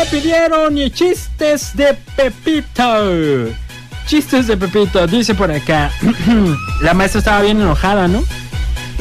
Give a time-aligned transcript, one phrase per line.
[0.00, 3.52] me pidieron y chistes de Pepito.
[4.06, 5.90] Chistes de Pepito, dice por acá.
[6.80, 8.24] La maestra estaba bien enojada, ¿no?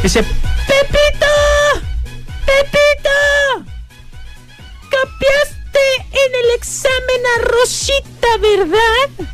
[0.04, 1.26] Dice, Pepito,
[2.46, 3.66] Pepito,
[4.92, 5.80] copiaste
[6.12, 9.28] en el examen a Rosita, ¿verdad?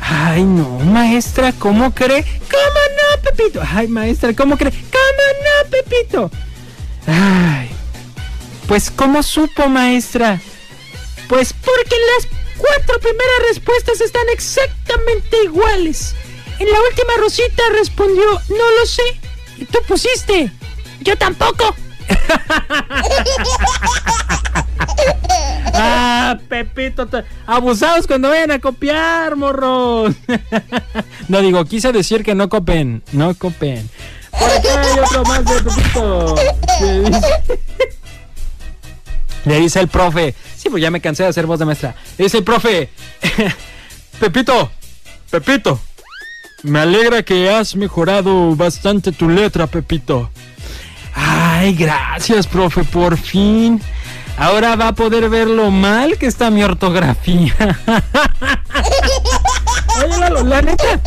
[0.00, 2.24] Ay, no, maestra, ¿cómo cree?
[2.50, 3.62] ¿Cómo no, Pepito?
[3.72, 4.72] Ay, maestra, ¿cómo cree?
[4.72, 6.30] ¿Cómo no, Pepito?
[7.06, 7.70] Ay,
[8.66, 10.40] pues, ¿cómo supo, maestra?
[11.28, 16.14] Pues porque las cuatro primeras respuestas están exactamente iguales.
[16.58, 19.02] En la última Rosita respondió, no lo sé.
[19.58, 20.50] Y tú pusiste,
[21.00, 21.74] yo tampoco.
[25.74, 27.08] ah, Pepito,
[27.46, 30.14] abusados cuando vayan a copiar, morros.
[31.28, 33.88] no digo, quise decir que no copen, no copen.
[34.30, 36.34] Por acá hay otro más de Pepito.
[39.44, 40.34] Le dice el profe,
[40.74, 41.94] pues ya me cansé de hacer voz de maestra.
[42.18, 42.90] Dice el profe,
[44.18, 44.72] Pepito,
[45.30, 45.78] Pepito,
[46.64, 50.32] me alegra que has mejorado bastante tu letra, Pepito.
[51.14, 53.80] Ay, gracias, profe, por fin.
[54.36, 57.54] Ahora va a poder ver lo mal que está mi ortografía.
[60.04, 61.00] Oye, la neta,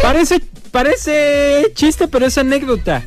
[0.00, 3.02] parece, parece chiste, pero es anécdota.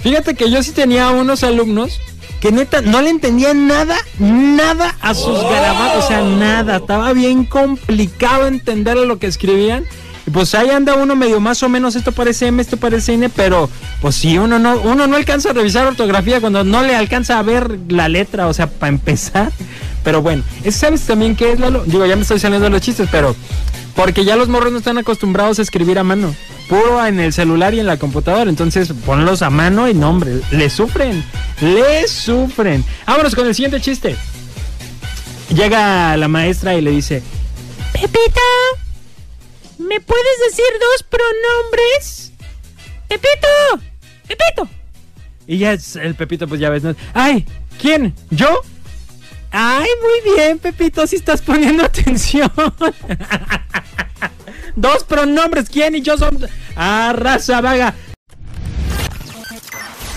[0.00, 1.98] Fíjate que yo sí tenía unos alumnos
[2.40, 6.76] que neta no le entendían nada, nada a sus garabatos, o sea, nada.
[6.76, 9.84] Estaba bien complicado entender lo que escribían.
[10.26, 13.28] Y pues ahí anda uno medio más o menos, esto parece M, esto parece N,
[13.30, 13.68] pero
[14.00, 17.42] pues si uno no, uno no alcanza a revisar ortografía cuando no le alcanza a
[17.42, 19.52] ver la letra, o sea, para empezar.
[20.02, 21.84] Pero bueno, ¿sabes también qué es, Lalo?
[21.84, 23.36] Digo, ya me estoy saliendo los chistes, pero
[23.94, 26.34] porque ya los morros no están acostumbrados a escribir a mano.
[26.70, 28.48] Puro en el celular y en la computadora.
[28.48, 30.40] Entonces ponlos a mano y nombre.
[30.52, 31.24] Le sufren.
[31.60, 32.84] Le sufren.
[33.08, 34.16] Vámonos con el siguiente chiste.
[35.52, 37.24] Llega la maestra y le dice:
[37.92, 38.40] Pepito,
[39.78, 42.32] ¿me puedes decir dos pronombres?
[43.08, 43.48] Pepito,
[44.28, 44.68] Pepito.
[45.48, 46.84] Y ya el Pepito, pues ya ves.
[47.12, 47.44] ¡Ay!
[47.80, 48.14] ¿Quién?
[48.30, 48.62] ¿Yo?
[49.50, 52.52] Ay, muy bien, Pepito, si estás poniendo atención.
[54.76, 56.38] Dos pronombres, ¿quién y yo son?
[56.80, 57.94] Raza vaga.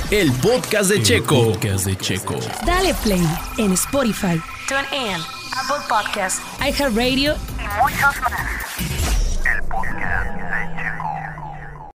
[0.09, 1.51] El podcast de Checo.
[1.51, 2.35] podcast de Checo.
[2.65, 5.17] Dale play en Spotify, TuneIn,
[5.57, 8.31] Apple Podcasts, iHeartRadio y muchos más.
[9.45, 10.92] El podcast.